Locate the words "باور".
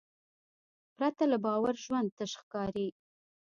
1.45-1.75